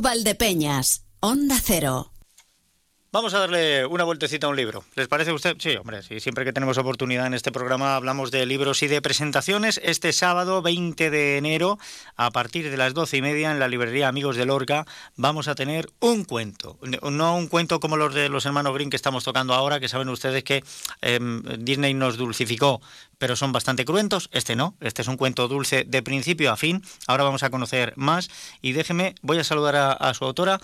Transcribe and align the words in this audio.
Valdepeñas, 0.00 1.04
Onda 1.20 1.56
Cero. 1.62 2.11
Vamos 3.12 3.34
a 3.34 3.40
darle 3.40 3.84
una 3.84 4.04
vueltecita 4.04 4.46
a 4.46 4.50
un 4.50 4.56
libro. 4.56 4.84
¿Les 4.94 5.06
parece 5.06 5.32
a 5.32 5.34
usted? 5.34 5.56
Sí, 5.58 5.76
hombre, 5.76 6.02
siempre 6.02 6.46
que 6.46 6.52
tenemos 6.54 6.78
oportunidad 6.78 7.26
en 7.26 7.34
este 7.34 7.52
programa 7.52 7.94
hablamos 7.94 8.30
de 8.30 8.46
libros 8.46 8.82
y 8.82 8.88
de 8.88 9.02
presentaciones. 9.02 9.78
Este 9.84 10.14
sábado 10.14 10.62
20 10.62 11.10
de 11.10 11.36
enero, 11.36 11.78
a 12.16 12.30
partir 12.30 12.70
de 12.70 12.76
las 12.78 12.94
doce 12.94 13.18
y 13.18 13.20
media, 13.20 13.50
en 13.52 13.58
la 13.58 13.68
librería 13.68 14.08
Amigos 14.08 14.36
de 14.36 14.46
Lorca, 14.46 14.86
vamos 15.16 15.46
a 15.46 15.54
tener 15.54 15.90
un 16.00 16.24
cuento. 16.24 16.78
No 17.02 17.36
un 17.36 17.48
cuento 17.48 17.80
como 17.80 17.98
los 17.98 18.14
de 18.14 18.30
los 18.30 18.46
hermanos 18.46 18.72
Green 18.72 18.88
que 18.88 18.96
estamos 18.96 19.24
tocando 19.24 19.52
ahora, 19.52 19.78
que 19.78 19.90
saben 19.90 20.08
ustedes 20.08 20.42
que 20.42 20.64
em, 21.02 21.42
Disney 21.58 21.92
nos 21.92 22.16
dulcificó, 22.16 22.80
pero 23.18 23.36
son 23.36 23.52
bastante 23.52 23.84
cruentos. 23.84 24.30
Este 24.32 24.56
no, 24.56 24.74
este 24.80 25.02
es 25.02 25.08
un 25.08 25.18
cuento 25.18 25.48
dulce 25.48 25.84
de 25.86 26.02
principio 26.02 26.50
a 26.50 26.56
fin. 26.56 26.82
Ahora 27.06 27.24
vamos 27.24 27.42
a 27.42 27.50
conocer 27.50 27.92
más 27.96 28.30
y 28.62 28.72
déjeme, 28.72 29.16
voy 29.20 29.36
a 29.36 29.44
saludar 29.44 29.76
a 30.00 30.14
su 30.14 30.24
autora, 30.24 30.60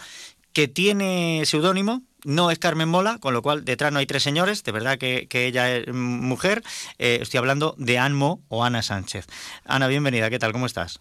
que 0.53 0.69
tiene 0.69 1.43
seudónimo, 1.45 2.03
no 2.25 2.51
es 2.51 2.59
Carmen 2.59 2.89
Mola, 2.89 3.19
con 3.19 3.33
lo 3.35 3.43
cual 3.43 3.65
detrás 3.65 3.93
no 3.93 3.99
hay 3.99 4.07
tres 4.07 4.23
señores, 4.23 4.65
de 4.65 4.73
verdad 4.73 4.99
que, 4.99 5.29
ella 5.31 5.77
es 5.77 5.93
mujer. 5.93 6.63
Eh, 6.99 7.19
estoy 7.23 7.39
hablando 7.39 7.75
de 7.79 7.99
Anmo 7.99 8.43
o 8.49 8.65
Ana 8.65 8.83
Sánchez. 8.83 9.27
Ana, 9.65 9.87
bienvenida, 9.89 10.31
¿qué 10.31 10.39
tal? 10.39 10.53
¿Cómo 10.53 10.67
estás? 10.67 11.01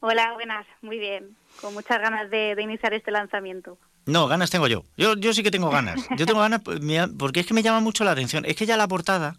Hola, 0.00 0.32
buenas, 0.32 0.66
muy 0.80 0.98
bien. 0.98 1.36
Con 1.60 1.74
muchas 1.74 2.00
ganas 2.00 2.30
de, 2.30 2.56
iniciar 2.58 2.94
este 2.94 3.10
lanzamiento. 3.10 3.76
No, 4.06 4.28
ganas 4.28 4.50
tengo 4.50 4.66
yo. 4.66 4.84
yo. 4.96 5.14
Yo 5.14 5.34
sí 5.34 5.42
que 5.42 5.50
tengo 5.50 5.68
ganas. 5.68 6.08
Yo 6.16 6.24
tengo 6.24 6.40
ganas 6.40 6.62
pues, 6.62 6.80
porque 7.18 7.40
es 7.40 7.46
que 7.46 7.52
me 7.52 7.62
llama 7.62 7.80
mucho 7.80 8.02
la 8.02 8.12
atención. 8.12 8.46
Es 8.46 8.56
que 8.56 8.64
ya 8.64 8.78
la 8.78 8.88
portada, 8.88 9.36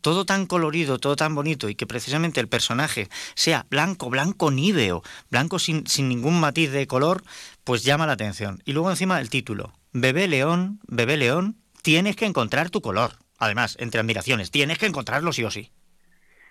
todo 0.00 0.24
tan 0.24 0.46
colorido, 0.46 0.98
todo 0.98 1.16
tan 1.16 1.34
bonito 1.34 1.68
y 1.68 1.74
que 1.74 1.86
precisamente 1.86 2.40
el 2.40 2.48
personaje 2.48 3.08
sea 3.34 3.66
blanco, 3.70 4.10
blanco 4.10 4.50
níveo, 4.50 5.02
blanco 5.30 5.58
sin, 5.58 5.86
sin 5.86 6.08
ningún 6.08 6.40
matiz 6.40 6.72
de 6.72 6.86
color, 6.86 7.22
pues 7.64 7.84
llama 7.84 8.06
la 8.06 8.14
atención. 8.14 8.60
Y 8.64 8.72
luego 8.72 8.90
encima 8.90 9.20
el 9.20 9.30
título, 9.30 9.72
Bebé 9.92 10.28
León, 10.28 10.80
Bebé 10.86 11.16
León, 11.16 11.56
tienes 11.82 12.16
que 12.16 12.26
encontrar 12.26 12.70
tu 12.70 12.80
color. 12.80 13.12
Además, 13.38 13.76
entre 13.80 14.00
admiraciones, 14.00 14.50
tienes 14.50 14.78
que 14.78 14.86
encontrarlo 14.86 15.32
sí 15.32 15.44
o 15.44 15.50
sí. 15.50 15.72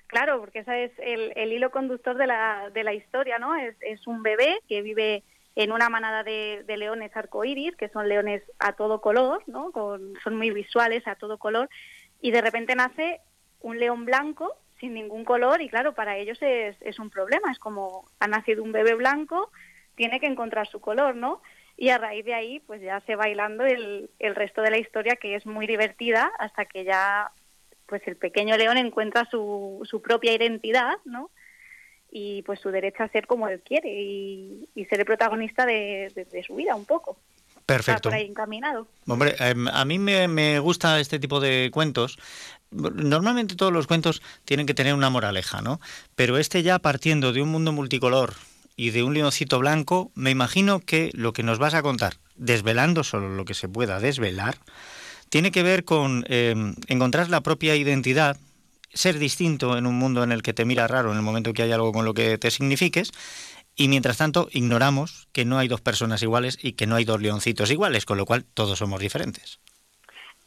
Claro, 0.08 0.40
porque 0.40 0.60
ese 0.60 0.86
es 0.86 0.92
el, 0.98 1.54
hilo 1.54 1.70
conductor 1.70 2.18
de 2.18 2.26
la, 2.26 2.72
de 2.74 2.84
la 2.84 2.94
historia, 2.94 3.38
¿no? 3.38 3.56
Es, 3.56 3.76
es, 3.82 4.08
un 4.08 4.24
bebé 4.24 4.60
que 4.68 4.82
vive 4.82 5.24
en 5.56 5.72
una 5.72 5.88
manada 5.90 6.24
de, 6.24 6.64
leones 6.66 7.16
arcoíris, 7.16 7.76
que 7.76 7.90
son 7.90 8.10
leones 8.10 8.42
a 8.58 8.74
todo 8.74 9.02
color, 9.02 9.44
¿no? 9.46 9.72
son 9.74 10.36
muy 10.36 10.50
visuales, 10.50 11.08
a 11.08 11.16
todo 11.16 11.38
color, 11.38 11.70
y 12.22 12.32
de 12.32 12.42
repente 12.42 12.76
nace 12.76 13.22
un 13.62 13.80
león 13.80 14.06
blanco 14.06 14.56
sin 14.80 14.94
ningún 14.94 15.26
color, 15.26 15.62
y 15.62 15.70
claro, 15.70 15.94
para 15.94 16.18
ellos 16.18 16.38
es, 16.42 16.78
es 16.82 17.00
un 17.00 17.10
problema, 17.10 17.52
es 17.52 17.60
como 17.60 18.06
ha 18.20 18.28
nacido 18.28 18.64
un 18.64 18.72
bebé 18.72 18.96
blanco, 18.96 19.52
tiene 19.96 20.22
que 20.22 20.28
encontrar 20.28 20.68
su 20.68 20.80
color, 20.80 21.16
¿no? 21.16 21.42
y 21.80 21.90
a 21.90 21.98
raíz 21.98 22.26
de 22.26 22.34
ahí 22.34 22.60
pues 22.60 22.82
ya 22.82 23.00
se 23.06 23.16
bailando 23.16 23.66
el, 23.66 24.10
el 24.20 24.36
resto 24.36 24.62
de 24.62 24.70
la 24.70 24.78
historia 24.78 25.16
que 25.16 25.36
es 25.36 25.46
muy 25.46 25.66
divertida 25.66 26.30
hasta 26.38 26.66
que 26.66 26.84
ya 26.84 27.32
pues 27.90 28.02
el 28.06 28.18
pequeño 28.18 28.56
león 28.58 28.78
encuentra 28.78 29.26
su, 29.32 29.82
su 29.90 30.02
propia 30.02 30.34
identidad, 30.34 30.98
¿no? 31.06 31.32
Y 32.12 32.44
pues 32.44 32.60
su 32.60 32.70
derecho 32.70 33.04
a 33.04 33.08
ser 33.10 33.28
como 33.28 33.48
él 33.48 33.62
quiere 33.62 33.90
y, 33.90 34.70
ser 34.90 35.00
el 35.00 35.06
protagonista 35.06 35.66
de, 35.66 36.12
su 36.46 36.56
vida 36.56 36.76
un 36.76 36.86
poco. 36.86 37.18
Perfecto. 37.66 37.92
Está 37.92 38.10
por 38.10 38.14
ahí 38.14 38.26
encaminado. 38.26 38.88
Hombre, 39.08 39.36
em, 39.40 39.68
a 39.68 39.86
mí 39.86 40.00
me, 40.00 40.28
me 40.28 40.60
gusta 40.60 41.00
este 41.00 41.20
tipo 41.20 41.40
de 41.40 41.70
cuentos 41.72 42.18
normalmente 42.72 43.56
todos 43.56 43.74
los 43.74 43.88
cuentos 43.88 44.22
tienen 44.46 44.66
que 44.66 44.74
tener 44.74 44.94
una 44.94 45.10
moraleja, 45.10 45.62
¿no? 45.62 45.80
Pero 46.16 46.38
este 46.38 46.64
ya 46.64 46.80
partiendo 46.80 47.34
de 47.34 47.42
un 47.42 47.50
mundo 47.50 47.72
multicolor, 47.72 48.36
y 48.80 48.92
de 48.92 49.04
un 49.04 49.14
leoncito 49.14 49.60
blanco, 49.60 50.10
me 50.16 50.32
imagino 50.32 50.80
que 50.80 51.12
lo 51.14 51.34
que 51.34 51.44
nos 51.44 51.60
vas 51.60 51.74
a 51.74 51.82
contar, 51.82 52.16
desvelando 52.38 53.04
solo 53.04 53.28
lo 53.28 53.44
que 53.44 53.54
se 53.54 53.68
pueda 53.68 54.00
desvelar, 54.00 54.58
tiene 55.28 55.52
que 55.52 55.64
ver 55.64 55.84
con 55.84 56.24
em, 56.30 56.76
encontrar 56.88 57.30
la 57.30 57.42
propia 57.42 57.76
identidad, 57.76 58.38
ser 58.94 59.20
distinto 59.20 59.78
en 59.78 59.86
un 59.86 59.96
mundo 59.96 60.24
en 60.24 60.32
el 60.32 60.42
que 60.44 60.54
te 60.54 60.64
mira 60.64 60.88
raro 60.88 61.12
en 61.12 61.18
el 61.18 61.24
momento 61.24 61.52
que 61.52 61.64
hay 61.64 61.74
algo 61.74 61.92
con 61.92 62.06
lo 62.06 62.14
que 62.14 62.38
te 62.38 62.52
signifiques, 62.52 63.12
y 63.76 63.90
mientras 63.90 64.16
tanto 64.16 64.48
ignoramos 64.54 65.28
que 65.34 65.44
no 65.44 65.58
hay 65.58 65.68
dos 65.68 65.82
personas 65.82 66.22
iguales 66.22 66.58
y 66.62 66.72
que 66.72 66.88
no 66.88 66.96
hay 66.96 67.04
dos 67.04 67.22
leoncitos 67.22 67.72
iguales, 67.72 68.06
con 68.06 68.18
lo 68.18 68.26
cual 68.26 68.46
todos 68.46 68.80
somos 68.80 69.02
diferentes. 69.02 69.60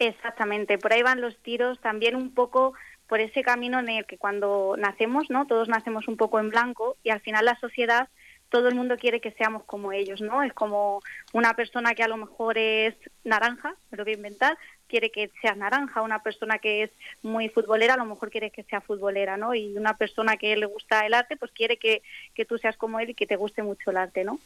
Exactamente, 0.09 0.79
por 0.79 0.93
ahí 0.93 1.03
van 1.03 1.21
los 1.21 1.37
tiros 1.39 1.81
también 1.81 2.17
un 2.17 2.35
poco 2.35 2.75
por 3.07 3.21
ese 3.21 3.45
camino 3.45 3.79
en 3.79 3.89
el 3.89 4.05
que 4.05 4.19
cuando 4.19 4.75
nacemos, 4.77 5.31
¿no? 5.31 5.47
Todos 5.47 5.69
nacemos 5.69 6.09
un 6.09 6.17
poco 6.17 6.41
en 6.41 6.49
blanco 6.49 6.97
y 7.05 7.11
al 7.11 7.21
final 7.21 7.45
la 7.45 7.57
sociedad 7.61 8.09
todo 8.49 8.67
el 8.69 8.75
mundo 8.75 8.97
quiere 8.99 9.21
que 9.21 9.31
seamos 9.31 9.63
como 9.63 9.93
ellos, 9.93 10.21
¿no? 10.21 10.43
Es 10.43 10.53
como 10.55 11.03
una 11.33 11.55
persona 11.55 11.95
que 11.95 12.03
a 12.03 12.09
lo 12.09 12.17
mejor 12.17 12.59
es 12.59 12.97
naranja, 13.23 13.77
me 13.93 13.97
lo 13.97 14.03
voy 14.03 14.15
a 14.15 14.17
inventar, 14.17 14.59
quiere 14.89 15.13
que 15.13 15.31
seas 15.41 15.57
naranja, 15.57 16.03
una 16.03 16.21
persona 16.25 16.59
que 16.59 16.83
es 16.83 16.91
muy 17.23 17.49
futbolera 17.49 17.95
a 17.95 17.97
lo 17.97 18.05
mejor 18.05 18.29
quiere 18.29 18.51
que 18.51 18.65
sea 18.65 18.81
futbolera, 18.81 19.37
¿no? 19.37 19.55
Y 19.55 19.77
una 19.77 19.97
persona 19.97 20.37
que 20.37 20.57
le 20.57 20.67
gusta 20.67 21.07
el 21.07 21.15
arte, 21.15 21.37
pues 21.37 21.53
quiere 21.53 21.77
que, 21.77 22.03
que 22.35 22.45
tú 22.45 22.59
seas 22.59 22.77
como 22.77 22.99
él 22.99 23.11
y 23.11 23.15
que 23.15 23.29
te 23.29 23.37
guste 23.37 23.63
mucho 23.63 23.93
el 23.93 23.99
arte, 23.99 24.25
¿no? 24.25 24.41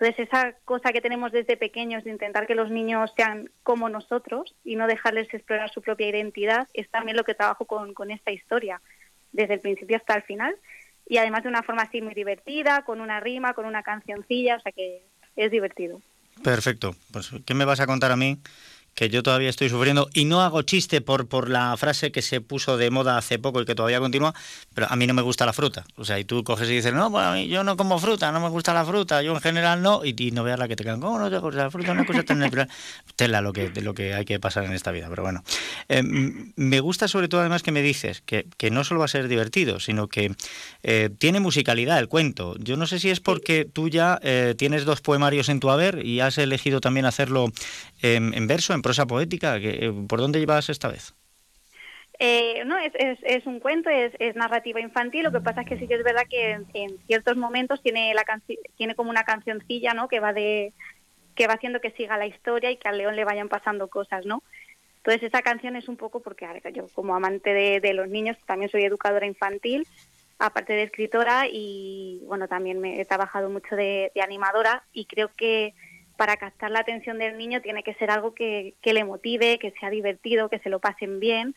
Entonces 0.00 0.28
esa 0.28 0.54
cosa 0.64 0.92
que 0.92 1.02
tenemos 1.02 1.30
desde 1.30 1.58
pequeños 1.58 2.04
de 2.04 2.10
intentar 2.10 2.46
que 2.46 2.54
los 2.54 2.70
niños 2.70 3.12
sean 3.14 3.50
como 3.62 3.90
nosotros 3.90 4.54
y 4.64 4.76
no 4.76 4.86
dejarles 4.86 5.32
explorar 5.34 5.70
su 5.70 5.82
propia 5.82 6.08
identidad 6.08 6.66
es 6.72 6.88
también 6.88 7.18
lo 7.18 7.24
que 7.24 7.34
trabajo 7.34 7.66
con, 7.66 7.92
con 7.92 8.10
esta 8.10 8.32
historia, 8.32 8.80
desde 9.32 9.54
el 9.54 9.60
principio 9.60 9.98
hasta 9.98 10.14
el 10.14 10.22
final 10.22 10.56
y 11.06 11.18
además 11.18 11.42
de 11.42 11.50
una 11.50 11.62
forma 11.62 11.82
así 11.82 12.00
muy 12.00 12.14
divertida, 12.14 12.82
con 12.82 13.02
una 13.02 13.20
rima, 13.20 13.52
con 13.52 13.66
una 13.66 13.82
cancioncilla, 13.82 14.56
o 14.56 14.60
sea 14.60 14.72
que 14.72 15.02
es 15.36 15.50
divertido. 15.50 16.00
Perfecto. 16.42 16.96
Pues, 17.12 17.30
¿qué 17.44 17.52
me 17.52 17.66
vas 17.66 17.80
a 17.80 17.86
contar 17.86 18.10
a 18.10 18.16
mí? 18.16 18.38
Que 18.94 19.08
yo 19.08 19.22
todavía 19.22 19.48
estoy 19.48 19.68
sufriendo 19.68 20.08
y 20.14 20.24
no 20.24 20.42
hago 20.42 20.62
chiste 20.62 21.00
por, 21.00 21.28
por 21.28 21.48
la 21.48 21.76
frase 21.76 22.12
que 22.12 22.22
se 22.22 22.40
puso 22.40 22.76
de 22.76 22.90
moda 22.90 23.16
hace 23.16 23.38
poco 23.38 23.60
y 23.62 23.64
que 23.64 23.74
todavía 23.74 24.00
continúa, 24.00 24.34
pero 24.74 24.86
a 24.90 24.96
mí 24.96 25.06
no 25.06 25.14
me 25.14 25.22
gusta 25.22 25.46
la 25.46 25.52
fruta. 25.52 25.84
O 25.96 26.04
sea, 26.04 26.18
y 26.18 26.24
tú 26.24 26.44
coges 26.44 26.68
y 26.68 26.74
dices, 26.74 26.92
no, 26.92 27.10
pues 27.10 27.48
yo 27.48 27.64
no 27.64 27.76
como 27.76 27.98
fruta, 27.98 28.30
no 28.32 28.40
me 28.40 28.48
gusta 28.48 28.74
la 28.74 28.84
fruta, 28.84 29.22
yo 29.22 29.32
en 29.32 29.40
general 29.40 29.82
no, 29.82 30.04
y, 30.04 30.14
no 30.32 30.44
veas 30.44 30.58
la 30.58 30.68
que 30.68 30.76
te 30.76 30.84
quedan, 30.84 31.00
¿cómo 31.00 31.18
no 31.18 31.30
te 31.30 31.38
gusta 31.38 31.64
la 31.64 31.70
fruta? 31.70 31.92
Una 31.92 32.06
cosa 32.06 32.22
tan 32.22 32.38
natural. 32.38 32.68
Tela 33.16 33.40
lo 33.40 33.52
que, 33.52 33.70
de 33.70 33.82
lo 33.82 33.94
que 33.94 34.14
hay 34.14 34.24
que 34.24 34.38
pasar 34.38 34.64
en 34.64 34.72
esta 34.72 34.90
vida, 34.92 35.06
pero 35.08 35.22
bueno. 35.22 35.42
Eh, 35.88 36.02
me 36.02 36.80
gusta 36.80 37.08
sobre 37.08 37.28
todo 37.28 37.40
además 37.40 37.62
que 37.62 37.72
me 37.72 37.82
dices 37.82 38.22
que, 38.24 38.46
que 38.56 38.70
no 38.70 38.84
solo 38.84 39.00
va 39.00 39.06
a 39.06 39.08
ser 39.08 39.28
divertido, 39.28 39.80
sino 39.80 40.08
que 40.08 40.34
eh, 40.82 41.10
tiene 41.18 41.40
musicalidad 41.40 41.98
el 41.98 42.08
cuento. 42.08 42.56
Yo 42.58 42.76
no 42.76 42.86
sé 42.86 42.98
si 42.98 43.10
es 43.10 43.20
porque 43.20 43.64
tú 43.64 43.88
ya 43.88 44.18
eh, 44.22 44.54
tienes 44.56 44.84
dos 44.84 45.00
poemarios 45.00 45.48
en 45.48 45.60
tu 45.60 45.70
haber 45.70 46.04
y 46.04 46.20
has 46.20 46.38
elegido 46.38 46.80
también 46.80 47.06
hacerlo 47.06 47.52
en, 48.02 48.46
verso, 48.46 48.72
en 48.72 48.79
prosa 48.82 49.06
poética. 49.06 49.56
Eh, 49.56 49.92
¿Por 50.08 50.20
dónde 50.20 50.40
llevas 50.40 50.68
esta 50.68 50.88
vez? 50.88 51.14
Eh, 52.22 52.64
no, 52.66 52.76
es, 52.78 53.46
un 53.46 53.60
cuento, 53.60 53.88
es, 53.88 54.12
es, 54.18 54.36
narrativa 54.36 54.78
infantil. 54.78 55.22
Lo 55.24 55.32
que 55.32 55.40
pasa 55.40 55.62
es 55.62 55.68
que 55.68 55.78
sí 55.78 55.88
que 55.88 55.94
es 55.94 56.04
verdad 56.04 56.26
que 56.28 56.50
en, 56.74 56.98
ciertos 57.06 57.36
momentos 57.38 57.82
tiene 57.82 58.12
la 58.12 58.24
tiene 58.76 58.94
como 58.94 59.08
una 59.08 59.24
cancioncilla, 59.24 59.94
¿no? 59.94 60.06
Que 60.06 60.20
va 60.20 60.34
de 60.34 60.74
que 61.34 61.46
va 61.46 61.54
haciendo 61.54 61.80
que 61.80 61.92
siga 61.92 62.18
la 62.18 62.26
historia 62.26 62.70
y 62.70 62.76
que 62.76 62.88
al 62.88 62.98
león 62.98 63.16
le 63.16 63.24
vayan 63.24 63.48
pasando 63.48 63.88
cosas, 63.88 64.26
¿no? 64.26 64.42
Entonces 64.98 65.22
esa 65.22 65.40
canción 65.40 65.76
es 65.76 65.88
un 65.88 65.96
poco 65.96 66.20
porque 66.20 66.46
yo 66.74 66.86
como 66.92 67.16
amante 67.16 67.54
de, 67.80 67.94
los 67.94 68.08
niños 68.08 68.36
también 68.44 68.70
soy 68.70 68.84
educadora 68.84 69.24
infantil, 69.24 69.86
aparte 70.38 70.74
de 70.74 70.82
escritora 70.82 71.46
y 71.50 72.20
bueno 72.26 72.48
también 72.48 72.80
me 72.80 73.00
he 73.00 73.06
trabajado 73.06 73.48
mucho 73.48 73.76
de 73.76 74.12
animadora 74.22 74.84
y 74.92 75.06
creo 75.06 75.30
que 75.34 75.72
para 76.20 76.36
captar 76.36 76.70
la 76.70 76.80
atención 76.80 77.16
del 77.16 77.38
niño 77.38 77.62
tiene 77.62 77.82
que 77.82 77.94
ser 77.94 78.10
algo 78.10 78.34
que, 78.34 78.74
le 78.84 79.04
motive, 79.04 79.58
que 79.58 79.70
sea 79.80 79.88
divertido, 79.88 80.50
que 80.50 80.58
se 80.58 80.68
lo 80.68 80.78
pasen 80.78 81.18
bien. 81.18 81.54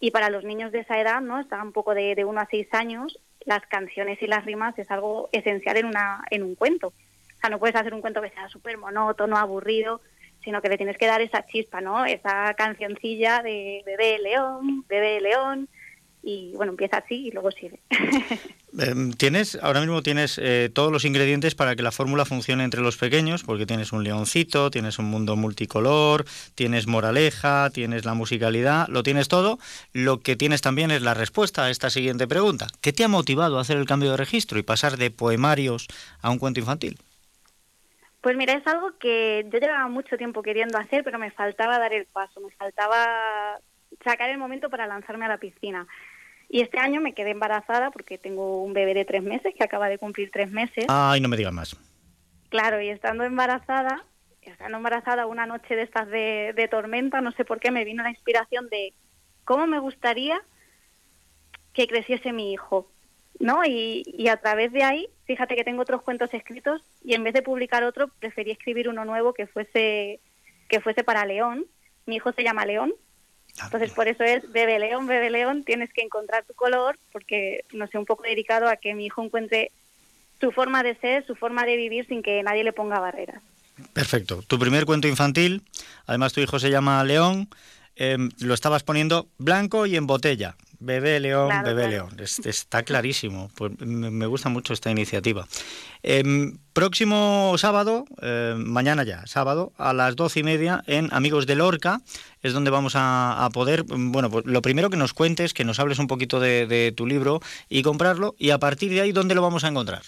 Y 0.00 0.10
para 0.10 0.28
los 0.28 0.42
niños 0.42 0.72
de 0.72 0.80
esa 0.80 1.00
edad, 1.00 1.20
¿no? 1.20 1.38
Está 1.38 1.62
un 1.62 1.70
poco 1.70 1.94
de, 1.94 2.16
de 2.16 2.24
1 2.24 2.40
a 2.40 2.48
6 2.50 2.66
años, 2.72 3.20
las 3.44 3.64
canciones 3.68 4.20
y 4.20 4.26
las 4.26 4.44
rimas 4.44 4.76
es 4.76 4.90
algo 4.90 5.28
esencial 5.30 5.76
en, 5.76 5.86
una, 5.86 6.24
en 6.32 6.42
un 6.42 6.56
cuento. 6.56 6.88
O 6.88 7.40
sea, 7.40 7.48
no 7.48 7.60
puedes 7.60 7.76
hacer 7.76 7.94
un 7.94 8.00
cuento 8.00 8.20
que 8.20 8.30
sea 8.30 8.48
súper 8.48 8.76
monótono, 8.76 9.36
aburrido, 9.36 10.00
sino 10.42 10.60
que 10.62 10.68
le 10.68 10.78
tienes 10.78 10.98
que 10.98 11.06
dar 11.06 11.20
esa 11.20 11.46
chispa, 11.46 11.80
¿no? 11.80 12.04
Esa 12.04 12.54
cancioncilla 12.54 13.40
de 13.40 13.84
bebé 13.86 14.18
león, 14.18 14.84
bebé 14.88 15.20
león, 15.20 15.68
y 16.22 16.52
bueno, 16.54 16.72
empieza 16.72 16.98
así 16.98 17.26
y 17.26 17.30
luego 17.30 17.50
sigue. 17.50 17.80
Em, 18.78 19.12
tienes, 19.12 19.58
ahora 19.60 19.80
mismo 19.80 20.00
tienes 20.00 20.40
eh, 20.42 20.70
todos 20.72 20.90
los 20.90 21.04
ingredientes 21.04 21.54
para 21.54 21.76
que 21.76 21.82
la 21.82 21.92
fórmula 21.92 22.24
funcione 22.24 22.64
entre 22.64 22.80
los 22.80 22.96
pequeños, 22.96 23.44
porque 23.44 23.66
tienes 23.66 23.92
un 23.92 24.02
leoncito, 24.02 24.70
tienes 24.70 24.98
un 24.98 25.04
mundo 25.04 25.36
multicolor, 25.36 26.24
tienes 26.54 26.86
moraleja, 26.86 27.68
tienes 27.68 28.06
la 28.06 28.14
musicalidad, 28.14 28.88
lo 28.88 29.02
tienes 29.02 29.28
todo. 29.28 29.58
Lo 29.92 30.20
que 30.20 30.36
tienes 30.36 30.62
también 30.62 30.90
es 30.90 31.02
la 31.02 31.12
respuesta 31.12 31.66
a 31.66 31.70
esta 31.70 31.90
siguiente 31.90 32.26
pregunta. 32.26 32.66
¿Qué 32.80 32.94
te 32.94 33.04
ha 33.04 33.08
motivado 33.08 33.58
a 33.58 33.60
hacer 33.60 33.76
el 33.76 33.84
cambio 33.84 34.12
de 34.12 34.16
registro 34.16 34.58
y 34.58 34.62
pasar 34.62 34.96
de 34.96 35.10
poemarios 35.10 35.86
a 36.22 36.30
un 36.30 36.38
cuento 36.38 36.60
infantil? 36.60 36.98
Pues 38.22 38.36
mira, 38.36 38.54
es 38.54 38.66
algo 38.66 38.96
que 38.98 39.44
yo 39.52 39.58
llevaba 39.58 39.88
mucho 39.88 40.16
tiempo 40.16 40.42
queriendo 40.42 40.78
hacer, 40.78 41.04
pero 41.04 41.18
me 41.18 41.30
faltaba 41.30 41.78
dar 41.78 41.92
el 41.92 42.06
paso, 42.06 42.40
me 42.40 42.52
faltaba 42.52 43.58
sacar 44.02 44.30
el 44.30 44.38
momento 44.38 44.70
para 44.70 44.86
lanzarme 44.86 45.26
a 45.26 45.28
la 45.28 45.38
piscina. 45.38 45.86
Y 46.52 46.60
este 46.60 46.78
año 46.78 47.00
me 47.00 47.14
quedé 47.14 47.30
embarazada 47.30 47.90
porque 47.90 48.18
tengo 48.18 48.62
un 48.62 48.74
bebé 48.74 48.92
de 48.92 49.06
tres 49.06 49.22
meses 49.22 49.54
que 49.56 49.64
acaba 49.64 49.88
de 49.88 49.96
cumplir 49.96 50.30
tres 50.30 50.50
meses. 50.50 50.84
Ay, 50.86 51.18
no 51.18 51.30
me 51.30 51.38
digas 51.38 51.54
más. 51.54 51.74
Claro, 52.50 52.78
y 52.82 52.90
estando 52.90 53.24
embarazada, 53.24 54.04
estando 54.42 54.76
embarazada 54.76 55.24
una 55.24 55.46
noche 55.46 55.74
de 55.74 55.82
estas 55.82 56.08
de, 56.08 56.52
de 56.54 56.68
tormenta, 56.68 57.22
no 57.22 57.32
sé 57.32 57.46
por 57.46 57.58
qué, 57.58 57.70
me 57.70 57.86
vino 57.86 58.02
la 58.02 58.10
inspiración 58.10 58.68
de 58.68 58.92
cómo 59.46 59.66
me 59.66 59.78
gustaría 59.78 60.42
que 61.72 61.86
creciese 61.86 62.34
mi 62.34 62.52
hijo, 62.52 62.86
¿no? 63.40 63.64
Y, 63.64 64.02
y, 64.06 64.28
a 64.28 64.36
través 64.36 64.72
de 64.72 64.82
ahí, 64.82 65.08
fíjate 65.24 65.56
que 65.56 65.64
tengo 65.64 65.80
otros 65.80 66.02
cuentos 66.02 66.34
escritos 66.34 66.82
y 67.02 67.14
en 67.14 67.24
vez 67.24 67.32
de 67.32 67.40
publicar 67.40 67.82
otro, 67.82 68.08
preferí 68.08 68.50
escribir 68.50 68.90
uno 68.90 69.06
nuevo 69.06 69.32
que 69.32 69.46
fuese, 69.46 70.20
que 70.68 70.80
fuese 70.80 71.02
para 71.02 71.24
León. 71.24 71.64
Mi 72.04 72.16
hijo 72.16 72.30
se 72.32 72.44
llama 72.44 72.66
León, 72.66 72.92
entonces 73.64 73.92
por 73.92 74.08
eso 74.08 74.24
es 74.24 74.50
Bebe 74.50 74.78
León, 74.78 75.06
Bebe 75.06 75.30
León, 75.30 75.62
tienes 75.64 75.92
que 75.92 76.02
encontrar 76.02 76.44
tu 76.44 76.54
color 76.54 76.98
porque, 77.12 77.64
no 77.72 77.86
sé, 77.86 77.98
un 77.98 78.06
poco 78.06 78.24
dedicado 78.24 78.68
a 78.68 78.76
que 78.76 78.94
mi 78.94 79.06
hijo 79.06 79.22
encuentre 79.22 79.70
su 80.40 80.50
forma 80.50 80.82
de 80.82 80.96
ser, 80.96 81.26
su 81.26 81.36
forma 81.36 81.64
de 81.64 81.76
vivir 81.76 82.06
sin 82.06 82.22
que 82.22 82.42
nadie 82.42 82.64
le 82.64 82.72
ponga 82.72 82.98
barreras. 82.98 83.42
Perfecto. 83.92 84.42
Tu 84.46 84.58
primer 84.58 84.84
cuento 84.84 85.08
infantil, 85.08 85.62
además 86.06 86.32
tu 86.32 86.40
hijo 86.40 86.58
se 86.58 86.70
llama 86.70 87.04
León, 87.04 87.48
em, 87.96 88.30
lo 88.40 88.54
estabas 88.54 88.82
poniendo 88.82 89.28
blanco 89.38 89.86
y 89.86 89.96
en 89.96 90.06
botella. 90.06 90.56
Bebé 90.84 91.20
León, 91.20 91.48
Bebé 91.64 91.88
León. 91.88 92.16
está 92.18 92.82
clarísimo. 92.82 93.50
Pues 93.56 93.78
me 93.80 94.26
gusta 94.26 94.48
mucho 94.48 94.72
esta 94.72 94.90
iniciativa. 94.90 95.46
Em, 96.02 96.58
próximo 96.72 97.54
sábado, 97.56 98.04
em, 98.20 98.56
mañana 98.64 99.04
ya, 99.04 99.24
sábado, 99.26 99.72
a 99.78 99.92
las 99.92 100.16
doce 100.16 100.40
y 100.40 100.42
media, 100.42 100.82
en 100.88 101.08
Amigos 101.12 101.46
de 101.46 101.54
Lorca, 101.54 102.00
es 102.42 102.52
donde 102.52 102.72
vamos 102.72 102.94
a, 102.96 103.48
poder, 103.54 103.84
bueno, 103.86 104.28
pues 104.28 104.44
lo 104.44 104.60
primero 104.60 104.90
que 104.90 104.96
nos 104.96 105.14
cuentes, 105.14 105.54
que 105.54 105.64
nos 105.64 105.78
hables 105.78 106.00
un 106.00 106.08
poquito 106.08 106.40
de, 106.40 106.92
tu 106.96 107.06
libro 107.06 107.40
y 107.68 107.82
comprarlo, 107.82 108.34
y 108.36 108.50
a 108.50 108.58
partir 108.58 108.90
de 108.90 109.02
ahí, 109.02 109.12
¿dónde 109.12 109.36
lo 109.36 109.42
vamos 109.42 109.62
a 109.62 109.68
encontrar? 109.68 110.02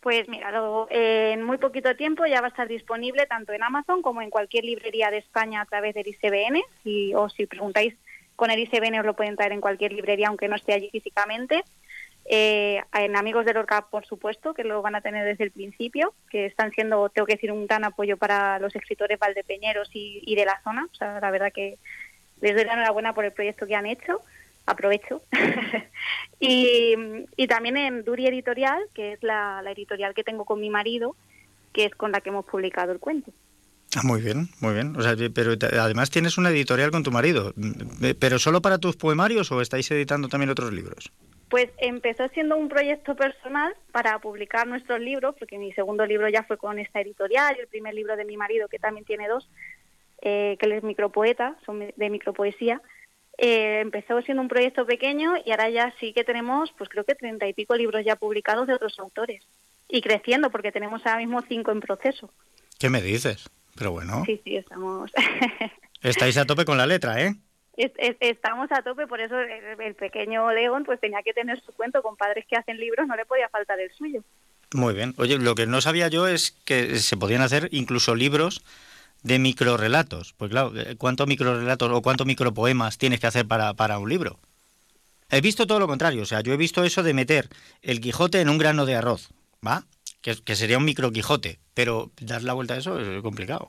Pues 0.00 0.28
mira, 0.28 0.52
en 0.90 1.42
muy 1.42 1.58
poquito 1.58 1.96
tiempo 1.96 2.26
ya 2.26 2.40
va 2.40 2.46
a 2.46 2.50
estar 2.50 2.68
disponible 2.68 3.26
tanto 3.26 3.52
en 3.52 3.62
Amazon 3.64 4.02
como 4.02 4.22
en 4.22 4.30
cualquier 4.30 4.64
librería 4.64 5.10
de 5.10 5.18
España 5.18 5.62
a 5.62 5.64
través 5.64 5.94
del 5.94 6.06
ICBN, 6.06 6.62
o 7.16 7.28
si 7.30 7.46
preguntáis 7.46 7.94
con 8.36 8.50
el 8.50 8.58
ICBN 8.58 9.00
os 9.00 9.06
lo 9.06 9.14
pueden 9.14 9.36
traer 9.36 9.52
en 9.52 9.60
cualquier 9.60 9.92
librería, 9.92 10.28
aunque 10.28 10.48
no 10.48 10.56
esté 10.56 10.72
allí 10.72 10.90
físicamente. 10.90 11.62
Eh, 12.26 12.80
en 12.94 13.16
Amigos 13.16 13.44
de 13.44 13.52
Lorca, 13.52 13.86
por 13.90 14.06
supuesto, 14.06 14.54
que 14.54 14.64
lo 14.64 14.80
van 14.80 14.94
a 14.94 15.02
tener 15.02 15.26
desde 15.26 15.44
el 15.44 15.50
principio, 15.50 16.14
que 16.30 16.46
están 16.46 16.70
siendo, 16.72 17.08
tengo 17.10 17.26
que 17.26 17.34
decir, 17.34 17.52
un 17.52 17.66
gran 17.66 17.84
apoyo 17.84 18.16
para 18.16 18.58
los 18.58 18.74
escritores 18.74 19.18
valdepeñeros 19.18 19.90
y, 19.92 20.22
y 20.24 20.34
de 20.34 20.46
la 20.46 20.60
zona. 20.62 20.88
O 20.90 20.94
sea, 20.94 21.20
la 21.20 21.30
verdad 21.30 21.52
que 21.52 21.76
les 22.40 22.54
doy 22.54 22.64
la 22.64 22.74
enhorabuena 22.74 23.14
por 23.14 23.24
el 23.24 23.32
proyecto 23.32 23.66
que 23.66 23.74
han 23.74 23.86
hecho. 23.86 24.20
Aprovecho. 24.66 25.20
y, 26.40 26.94
y, 27.36 27.46
también 27.46 27.76
en 27.76 28.04
Duri 28.04 28.26
Editorial, 28.26 28.82
que 28.94 29.12
es 29.12 29.22
la, 29.22 29.60
la 29.62 29.72
editorial 29.72 30.14
que 30.14 30.24
tengo 30.24 30.46
con 30.46 30.58
mi 30.58 30.70
marido, 30.70 31.14
que 31.74 31.84
es 31.84 31.94
con 31.94 32.12
la 32.12 32.22
que 32.22 32.30
hemos 32.30 32.46
publicado 32.46 32.92
el 32.92 32.98
cuento. 32.98 33.30
Ah, 33.96 34.00
muy 34.02 34.20
bien, 34.20 34.48
muy 34.60 34.74
bien. 34.74 34.96
O 34.96 35.02
sea, 35.02 35.14
pero 35.32 35.52
además 35.80 36.10
tienes 36.10 36.36
una 36.36 36.50
editorial 36.50 36.90
con 36.90 37.02
tu 37.02 37.12
marido. 37.12 37.52
Mm, 37.56 38.04
eh, 38.04 38.14
¿Pero 38.14 38.38
solo 38.38 38.60
para 38.60 38.78
tus 38.78 38.96
poemarios 38.96 39.52
o 39.52 39.60
estáis 39.60 39.90
editando 39.90 40.28
también 40.28 40.50
otros 40.50 40.72
libros? 40.72 41.12
Pues 41.48 41.70
empezó 41.78 42.26
siendo 42.28 42.56
un 42.56 42.68
proyecto 42.68 43.14
personal 43.14 43.74
para 43.92 44.18
publicar 44.18 44.66
nuestros 44.66 45.00
libros, 45.00 45.36
porque 45.38 45.58
mi 45.58 45.72
segundo 45.72 46.04
libro 46.06 46.28
ya 46.28 46.42
fue 46.42 46.56
con 46.56 46.78
esta 46.78 47.00
editorial 47.00 47.54
y 47.56 47.60
el 47.60 47.68
primer 47.68 47.94
libro 47.94 48.16
de 48.16 48.24
mi 48.24 48.36
marido, 48.36 48.66
que 48.66 48.78
también 48.78 49.04
tiene 49.04 49.28
dos, 49.28 49.48
eh, 50.22 50.56
que 50.58 50.66
él 50.66 50.72
es 50.72 50.82
micropoeta, 50.82 51.56
son 51.64 51.92
de 51.94 52.10
micropoesía. 52.10 52.82
Eh, 53.38 53.80
empezó 53.80 54.20
siendo 54.22 54.42
un 54.42 54.48
proyecto 54.48 54.86
pequeño 54.86 55.34
y 55.44 55.50
ahora 55.50 55.68
ya 55.70 55.94
sí 56.00 56.12
que 56.12 56.24
tenemos, 56.24 56.72
pues 56.76 56.88
creo 56.88 57.04
que 57.04 57.14
treinta 57.14 57.46
y 57.46 57.52
pico 57.52 57.76
libros 57.76 58.04
ya 58.04 58.16
publicados 58.16 58.66
de 58.66 58.74
otros 58.74 58.98
autores. 58.98 59.44
Y 59.88 60.00
creciendo, 60.00 60.50
porque 60.50 60.72
tenemos 60.72 61.04
ahora 61.04 61.18
mismo 61.18 61.42
cinco 61.42 61.70
en 61.70 61.80
proceso. 61.80 62.30
¿Qué 62.78 62.90
me 62.90 63.02
dices? 63.02 63.48
Pero 63.76 63.92
bueno. 63.92 64.22
Sí, 64.26 64.40
sí, 64.44 64.56
estamos. 64.56 65.10
Estáis 66.02 66.36
a 66.36 66.44
tope 66.44 66.64
con 66.64 66.76
la 66.76 66.86
letra, 66.86 67.22
¿eh? 67.22 67.34
estamos 67.76 68.70
a 68.70 68.82
tope, 68.82 69.06
por 69.06 69.20
eso 69.20 69.36
el, 69.38 69.94
pequeño 69.96 70.52
León 70.52 70.84
pues 70.84 71.00
tenía 71.00 71.22
que 71.22 71.32
tener 71.32 71.60
su 71.60 71.72
cuento 71.72 72.02
con 72.02 72.16
padres 72.16 72.46
que 72.48 72.56
hacen 72.56 72.78
libros, 72.78 73.06
no 73.08 73.16
le 73.16 73.24
podía 73.24 73.48
faltar 73.48 73.80
el 73.80 73.90
suyo. 73.92 74.22
Muy 74.72 74.94
bien. 74.94 75.14
Oye, 75.18 75.38
lo 75.38 75.54
que 75.54 75.66
no 75.66 75.80
sabía 75.80 76.08
yo 76.08 76.28
es 76.28 76.52
que 76.64 76.96
se 76.98 77.16
podían 77.16 77.42
hacer 77.42 77.68
incluso 77.72 78.14
libros 78.14 78.62
de 79.22 79.38
microrelatos. 79.38 80.34
Pues 80.34 80.50
claro, 80.50 80.72
¿cuántos 80.98 81.26
microrelatos 81.26 81.90
o 81.90 82.02
cuántos 82.02 82.26
micropoemas 82.26 82.98
tienes 82.98 83.20
que 83.20 83.26
hacer 83.26 83.46
para, 83.46 83.74
para 83.74 83.98
un 83.98 84.08
libro? 84.08 84.38
He 85.30 85.40
visto 85.40 85.66
todo 85.66 85.80
lo 85.80 85.88
contrario, 85.88 86.22
o 86.22 86.26
sea, 86.26 86.42
yo 86.42 86.52
he 86.52 86.56
visto 86.56 86.84
eso 86.84 87.02
de 87.02 87.14
meter 87.14 87.48
el 87.82 88.00
Quijote 88.00 88.40
en 88.40 88.48
un 88.48 88.58
grano 88.58 88.86
de 88.86 88.94
arroz, 88.94 89.30
¿va? 89.66 89.84
Que, 90.24 90.56
sería 90.56 90.78
un 90.78 90.86
micro 90.86 91.12
Quijote, 91.12 91.58
pero 91.74 92.10
dar 92.20 92.42
la 92.42 92.54
vuelta 92.54 92.74
a 92.74 92.78
eso 92.78 92.98
es 92.98 93.22
complicado. 93.22 93.68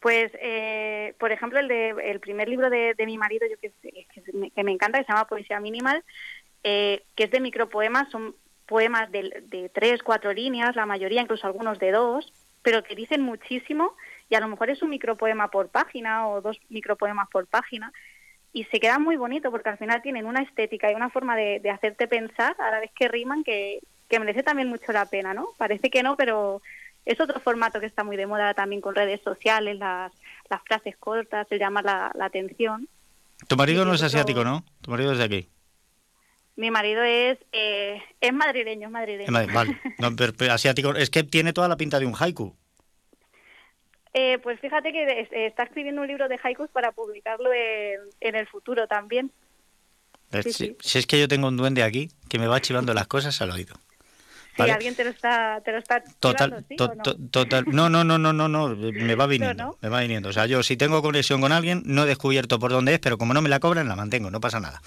Pues, 0.00 0.32
eh, 0.40 1.14
por 1.20 1.30
ejemplo, 1.30 1.60
el, 1.60 1.68
de, 1.68 1.90
el 1.90 2.18
primer 2.18 2.48
libro 2.48 2.68
de, 2.68 2.94
mi 3.06 3.16
marido, 3.16 3.46
yo 3.48 3.56
que, 3.60 4.62
me 4.62 4.72
encanta, 4.72 4.98
que 4.98 5.04
se 5.04 5.12
llama 5.12 5.28
Poesía 5.28 5.60
Minimal, 5.60 6.04
eh, 6.64 7.04
que 7.14 7.24
es 7.24 7.30
de 7.30 7.40
micropoemas, 7.40 8.10
son 8.10 8.34
poemas 8.66 9.10
de, 9.12 9.44
de, 9.46 9.68
tres, 9.68 10.02
cuatro 10.02 10.32
líneas, 10.32 10.74
la 10.74 10.84
mayoría, 10.84 11.22
incluso 11.22 11.46
algunos 11.46 11.78
de 11.78 11.92
dos, 11.92 12.32
pero 12.62 12.82
que 12.82 12.96
dicen 12.96 13.22
muchísimo 13.22 13.94
y 14.28 14.34
a 14.34 14.40
lo 14.40 14.48
mejor 14.48 14.70
es 14.70 14.82
un 14.82 14.90
micropoema 14.90 15.48
por 15.48 15.68
página 15.68 16.28
o 16.28 16.40
dos 16.40 16.60
micropoemas 16.68 17.28
por 17.30 17.46
página 17.46 17.92
y 18.52 18.64
se 18.64 18.80
queda 18.80 18.98
muy 18.98 19.16
bonito 19.16 19.50
porque 19.50 19.70
al 19.70 19.78
final 19.78 20.02
tienen 20.02 20.26
una 20.26 20.42
estética 20.42 20.90
y 20.90 20.94
una 20.94 21.08
forma 21.08 21.36
de, 21.36 21.60
de 21.60 21.70
hacerte 21.70 22.08
pensar 22.08 22.56
a 22.58 22.70
la 22.72 22.80
vez 22.80 22.90
que 22.94 23.08
riman 23.08 23.42
que, 23.44 23.80
que 24.08 24.18
merece 24.18 24.42
también 24.42 24.68
mucho 24.68 24.92
la 24.92 25.06
pena, 25.06 25.34
¿no? 25.34 25.48
Parece 25.58 25.90
que 25.90 26.02
no, 26.02 26.16
pero 26.16 26.62
es 27.04 27.20
otro 27.20 27.40
formato 27.40 27.80
que 27.80 27.86
está 27.86 28.04
muy 28.04 28.16
de 28.16 28.26
moda 28.26 28.54
también 28.54 28.80
con 28.80 28.94
redes 28.94 29.20
sociales, 29.22 29.78
las, 29.78 30.12
las 30.50 30.62
frases 30.62 30.96
cortas, 30.98 31.46
el 31.50 31.58
llamar 31.58 31.84
la, 31.84 32.12
atención. 32.20 32.88
Tu 33.46 33.56
marido 33.56 33.84
no 33.84 33.94
es 33.94 34.02
asiático, 34.02 34.44
¿no? 34.44 34.64
Tu 34.82 34.90
marido 34.90 35.12
es 35.12 35.18
de 35.18 35.24
aquí. 35.24 35.48
Mi 36.56 36.70
marido 36.70 37.04
es 37.04 37.38
eh, 37.52 38.02
es 38.20 38.32
madrileño, 38.32 38.88
es 38.88 38.92
madrileño. 38.92 39.32
vale, 39.32 39.80
no, 39.98 40.14
pero, 40.16 40.52
asiático, 40.52 40.94
es 40.96 41.08
que 41.08 41.22
tiene 41.22 41.52
toda 41.52 41.68
la 41.68 41.76
pinta 41.76 41.98
de 41.98 42.06
un 42.06 42.14
haiku. 42.18 42.54
Eh, 44.12 44.38
pues 44.42 44.58
fíjate 44.58 44.92
que 44.92 45.28
está 45.46 45.62
escribiendo 45.62 46.02
un 46.02 46.08
libro 46.08 46.28
de 46.28 46.38
haikus 46.42 46.68
para 46.70 46.92
publicarlo 46.92 47.52
en, 47.52 48.00
en 48.20 48.34
el 48.34 48.46
futuro 48.48 48.88
también. 48.88 49.30
si, 50.42 50.76
es 50.98 51.06
que 51.06 51.20
yo 51.20 51.28
tengo 51.28 51.48
un 51.48 51.56
duende 51.56 51.82
aquí 51.84 52.10
que 52.28 52.38
me 52.38 52.48
va 52.48 52.60
chivando 52.60 52.92
las 52.92 53.06
cosas 53.06 53.40
al 53.40 53.52
oído. 53.52 53.76
Si 54.64 54.70
alguien 54.70 54.94
te 54.94 55.04
lo 55.04 55.10
está, 55.10 55.60
te 55.64 55.72
lo 55.72 55.78
está 55.78 56.02
total, 56.20 56.64
no? 56.68 56.94
total, 57.30 57.64
no, 57.68 57.88
no, 57.88 58.04
no, 58.04 58.18
no, 58.18 58.32
no, 58.32 58.48
no, 58.48 58.68
me 58.68 59.14
va 59.14 59.26
viniendo, 59.28 59.78
me 59.80 59.88
va 59.88 60.00
viniendo. 60.00 60.28
O 60.28 60.32
sea, 60.32 60.46
yo 60.46 60.62
si 60.62 60.76
tengo 60.76 61.02
conexión 61.02 61.40
con 61.40 61.52
alguien, 61.52 61.82
no 61.86 62.04
he 62.04 62.06
descubierto 62.06 62.58
por 62.58 62.70
dónde 62.70 62.94
es, 62.94 62.98
pero 62.98 63.18
como 63.18 63.34
no 63.34 63.42
me 63.42 63.48
la 63.48 63.60
cobran, 63.60 63.88
la 63.88 63.96
mantengo, 63.96 64.30
no 64.30 64.40
pasa 64.40 64.60
nada. 64.60 64.80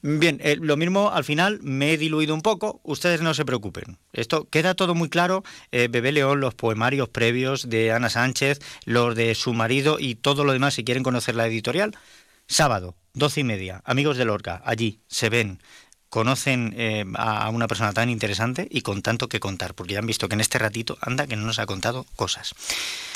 Bien, 0.00 0.38
eh, 0.44 0.56
lo 0.60 0.76
mismo 0.76 1.10
al 1.10 1.24
final 1.24 1.58
me 1.62 1.92
he 1.92 1.98
diluido 1.98 2.32
un 2.32 2.40
poco, 2.40 2.80
ustedes 2.84 3.20
no 3.20 3.34
se 3.34 3.44
preocupen. 3.44 3.98
Esto 4.12 4.46
queda 4.48 4.74
todo 4.74 4.94
muy 4.94 5.08
claro. 5.08 5.42
Eh, 5.72 5.88
Bebé 5.90 6.12
León, 6.12 6.40
los 6.40 6.54
poemarios 6.54 7.08
previos 7.08 7.68
de 7.68 7.90
Ana 7.90 8.08
Sánchez, 8.08 8.60
los 8.84 9.16
de 9.16 9.34
su 9.34 9.54
marido 9.54 9.98
y 9.98 10.14
todo 10.14 10.44
lo 10.44 10.52
demás, 10.52 10.74
si 10.74 10.84
quieren 10.84 11.02
conocer 11.02 11.34
la 11.34 11.46
editorial, 11.46 11.96
sábado, 12.46 12.94
doce 13.12 13.40
y 13.40 13.44
media, 13.44 13.82
amigos 13.84 14.16
de 14.16 14.24
Lorca, 14.24 14.62
allí 14.64 15.00
se 15.08 15.30
ven 15.30 15.60
conocen 16.10 16.74
eh, 16.76 17.04
a 17.16 17.48
una 17.50 17.68
persona 17.68 17.92
tan 17.92 18.08
interesante 18.08 18.66
y 18.70 18.82
con 18.82 19.02
tanto 19.02 19.28
que 19.28 19.40
contar, 19.40 19.74
porque 19.74 19.94
ya 19.94 20.00
han 20.00 20.06
visto 20.06 20.28
que 20.28 20.34
en 20.34 20.40
este 20.40 20.58
ratito 20.58 20.96
anda 21.00 21.26
que 21.26 21.36
no 21.36 21.44
nos 21.44 21.58
ha 21.58 21.66
contado 21.66 22.06
cosas. 22.16 22.54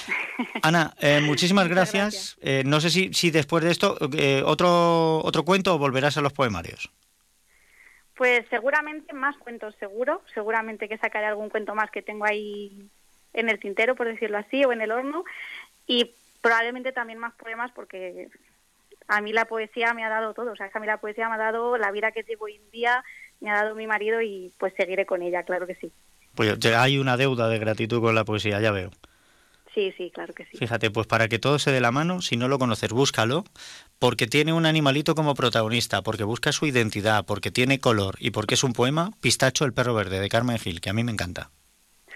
Ana, 0.62 0.94
eh, 1.00 1.20
muchísimas 1.20 1.68
gracias. 1.68 2.36
Eh, 2.42 2.62
no 2.66 2.80
sé 2.80 2.90
si, 2.90 3.12
si 3.14 3.30
después 3.30 3.64
de 3.64 3.70
esto 3.70 3.96
otro 4.44 5.20
otro 5.24 5.44
cuento 5.44 5.74
o 5.74 5.78
volverás 5.78 6.16
a 6.16 6.20
los 6.20 6.32
poemarios. 6.32 6.90
Pues 8.14 8.44
seguramente 8.50 9.14
más 9.14 9.36
cuentos, 9.38 9.74
seguro. 9.78 10.22
Seguramente 10.34 10.88
que 10.88 10.98
sacaré 10.98 11.26
algún 11.26 11.48
cuento 11.48 11.74
más 11.74 11.90
que 11.90 12.02
tengo 12.02 12.24
ahí 12.24 12.88
en 13.32 13.48
el 13.48 13.58
tintero, 13.58 13.96
por 13.96 14.06
decirlo 14.06 14.38
así, 14.38 14.64
o 14.64 14.72
en 14.72 14.82
el 14.82 14.92
horno. 14.92 15.24
Y 15.86 16.12
probablemente 16.42 16.92
también 16.92 17.18
más 17.18 17.32
poemas 17.34 17.70
porque 17.72 18.28
a 19.08 19.20
mí 19.20 19.32
la 19.32 19.46
poesía 19.46 19.94
me 19.94 20.04
ha 20.04 20.08
dado 20.08 20.34
todo, 20.34 20.52
o 20.52 20.56
sea, 20.56 20.70
a 20.72 20.80
mí 20.80 20.86
la 20.86 20.98
poesía 20.98 21.28
me 21.28 21.34
ha 21.34 21.38
dado 21.38 21.76
la 21.76 21.90
vida 21.90 22.12
que 22.12 22.22
llevo 22.22 22.46
hoy 22.46 22.56
en 22.56 22.70
día, 22.70 23.04
me 23.40 23.50
ha 23.50 23.54
dado 23.54 23.74
mi 23.74 23.86
marido 23.86 24.20
y 24.20 24.52
pues 24.58 24.72
seguiré 24.76 25.06
con 25.06 25.22
ella, 25.22 25.42
claro 25.42 25.66
que 25.66 25.74
sí. 25.76 25.92
Pues 26.34 26.64
hay 26.64 26.98
una 26.98 27.16
deuda 27.16 27.48
de 27.48 27.58
gratitud 27.58 28.00
con 28.00 28.14
la 28.14 28.24
poesía, 28.24 28.60
ya 28.60 28.70
veo. 28.70 28.90
Sí, 29.74 29.92
sí, 29.96 30.10
claro 30.12 30.34
que 30.34 30.44
sí. 30.44 30.58
Fíjate, 30.58 30.90
pues 30.90 31.06
para 31.06 31.28
que 31.28 31.38
todo 31.38 31.58
se 31.58 31.72
dé 31.72 31.80
la 31.80 31.90
mano, 31.90 32.20
si 32.20 32.36
no 32.36 32.48
lo 32.48 32.58
conoces, 32.58 32.90
búscalo, 32.90 33.44
porque 33.98 34.26
tiene 34.26 34.52
un 34.52 34.66
animalito 34.66 35.14
como 35.14 35.34
protagonista, 35.34 36.02
porque 36.02 36.24
busca 36.24 36.52
su 36.52 36.66
identidad, 36.66 37.24
porque 37.24 37.50
tiene 37.50 37.80
color 37.80 38.16
y 38.18 38.30
porque 38.32 38.54
es 38.54 38.64
un 38.64 38.74
poema, 38.74 39.12
Pistacho 39.20 39.64
el 39.64 39.72
perro 39.72 39.94
verde, 39.94 40.20
de 40.20 40.28
Carmen 40.28 40.58
Gil, 40.58 40.80
que 40.80 40.90
a 40.90 40.92
mí 40.92 41.04
me 41.04 41.12
encanta. 41.12 41.50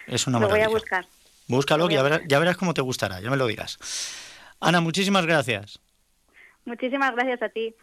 Es 0.06 0.26
una 0.26 0.38
maravilla. 0.38 0.66
Lo 0.66 0.70
voy 0.70 0.76
a 0.76 0.80
buscar. 0.80 1.06
Búscalo, 1.48 1.88
ya, 1.88 2.02
verás, 2.02 2.22
ya 2.28 2.38
verás 2.38 2.56
cómo 2.56 2.74
te 2.74 2.82
gustará, 2.82 3.20
ya 3.20 3.30
me 3.30 3.36
lo 3.36 3.46
dirás. 3.46 3.78
Ana, 4.60 4.80
muchísimas 4.80 5.24
gracias. 5.24 5.80
Muchísimas 6.66 7.14
gracias 7.14 7.42
a 7.42 7.48
ti. 7.48 7.74